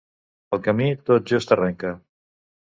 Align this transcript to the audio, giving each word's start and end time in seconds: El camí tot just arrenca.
El 0.57 0.63
camí 0.67 0.87
tot 1.09 1.29
just 1.33 1.53
arrenca. 1.57 1.93